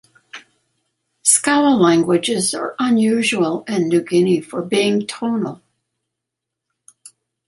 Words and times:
Skou 1.23 1.75
languages 1.79 2.55
are 2.55 2.75
unusual 2.79 3.63
in 3.67 3.87
New 3.87 4.01
Guinea 4.01 4.41
for 4.41 4.63
being 4.63 5.05
tonal. 5.05 5.61